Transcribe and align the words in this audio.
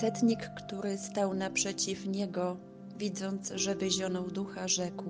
Setnik, 0.00 0.50
który 0.54 0.98
stał 0.98 1.34
naprzeciw 1.34 2.06
niego, 2.06 2.56
widząc, 2.98 3.52
że 3.54 3.74
wyzionął 3.74 4.30
ducha, 4.30 4.68
rzekł: 4.68 5.04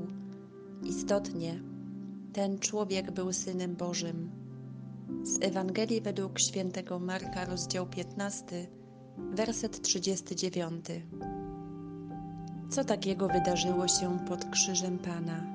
Istotnie, 0.84 1.62
ten 2.32 2.58
człowiek 2.58 3.10
był 3.10 3.32
synem 3.32 3.76
Bożym. 3.76 4.30
Z 5.22 5.42
Ewangelii 5.42 6.00
według 6.00 6.40
świętego 6.40 6.98
Marka, 6.98 7.44
rozdział 7.44 7.86
15, 7.86 8.66
werset 9.18 9.82
39. 9.82 10.84
Co 12.70 12.84
takiego 12.84 13.28
wydarzyło 13.28 13.88
się 13.88 14.18
pod 14.28 14.44
krzyżem 14.44 14.98
Pana? 14.98 15.46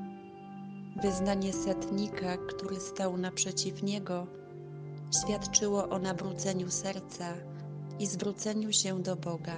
Wyznanie 1.02 1.54
setnika, 1.54 2.38
który 2.38 2.80
stał 2.80 3.18
naprzeciw 3.18 3.84
niego, 3.84 4.28
świadczyło 5.22 5.90
o 5.90 6.00
nawróceniu 6.00 6.72
serca 6.72 7.34
i 8.00 8.06
zwróceniu 8.06 8.72
się 8.74 9.04
do 9.04 9.16
Boga. 9.16 9.58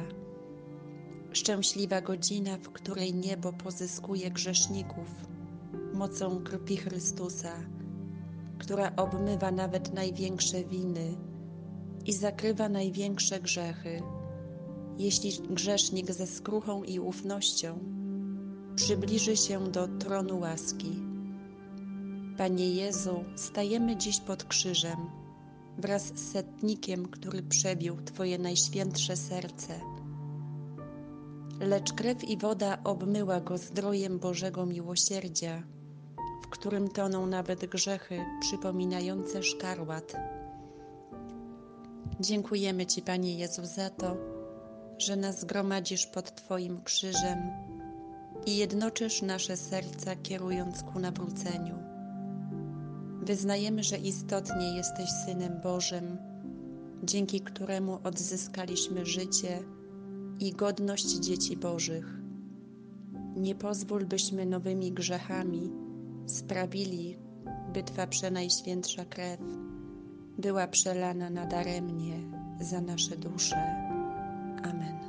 Szczęśliwa 1.33 2.01
godzina, 2.01 2.57
w 2.57 2.69
której 2.69 3.13
niebo 3.13 3.53
pozyskuje 3.53 4.31
grzeszników 4.31 5.07
mocą 5.93 6.43
krwi 6.43 6.77
Chrystusa, 6.77 7.53
która 8.57 8.95
obmywa 8.95 9.51
nawet 9.51 9.93
największe 9.93 10.63
winy 10.63 11.17
i 12.05 12.13
zakrywa 12.13 12.69
największe 12.69 13.39
grzechy. 13.39 14.01
Jeśli 14.97 15.31
grzesznik 15.49 16.11
ze 16.11 16.27
skruchą 16.27 16.83
i 16.83 16.99
ufnością 16.99 17.79
przybliży 18.75 19.37
się 19.37 19.71
do 19.71 19.87
tronu 19.87 20.39
łaski. 20.39 21.03
Panie 22.37 22.69
Jezu, 22.73 23.23
stajemy 23.35 23.97
dziś 23.97 24.19
pod 24.19 24.43
krzyżem 24.43 25.18
wraz 25.79 26.03
z 26.03 26.31
setnikiem, 26.31 27.05
który 27.05 27.43
przebił 27.43 28.01
Twoje 28.05 28.37
najświętsze 28.39 29.17
serce. 29.17 29.79
Lecz 31.59 31.93
krew 31.93 32.23
i 32.23 32.37
woda 32.37 32.77
obmyła 32.83 33.39
go 33.39 33.57
zdrojem 33.57 34.19
Bożego 34.19 34.65
miłosierdzia, 34.65 35.63
w 36.43 36.47
którym 36.47 36.87
toną 36.87 37.25
nawet 37.25 37.65
grzechy 37.65 38.25
przypominające 38.41 39.43
szkarłat. 39.43 40.13
Dziękujemy 42.19 42.85
Ci, 42.85 43.01
Panie 43.01 43.37
Jezu, 43.37 43.65
za 43.65 43.89
to, 43.89 44.17
że 44.97 45.15
nas 45.15 45.45
gromadzisz 45.45 46.07
pod 46.07 46.35
Twoim 46.35 46.83
krzyżem 46.83 47.39
i 48.45 48.57
jednoczysz 48.57 49.21
nasze 49.21 49.57
serca, 49.57 50.15
kierując 50.15 50.83
ku 50.83 50.99
nawróceniu. 50.99 51.98
Wyznajemy, 53.21 53.83
że 53.83 53.97
istotnie 53.97 54.75
jesteś 54.75 55.09
Synem 55.25 55.61
Bożym, 55.61 56.17
dzięki 57.03 57.41
któremu 57.41 57.99
odzyskaliśmy 58.03 59.05
życie 59.05 59.59
i 60.39 60.51
godność 60.51 61.15
dzieci 61.15 61.57
Bożych. 61.57 62.19
Nie 63.35 63.55
pozwól, 63.55 64.05
byśmy 64.05 64.45
nowymi 64.45 64.91
grzechami 64.91 65.71
sprawili, 66.25 67.17
by 67.73 67.83
Twa 67.83 68.07
przenajświętsza 68.07 69.05
krew 69.05 69.39
była 70.37 70.67
przelana 70.67 71.29
nadaremnie 71.29 72.19
za 72.61 72.81
nasze 72.81 73.17
dusze. 73.17 73.55
Amen. 74.63 75.08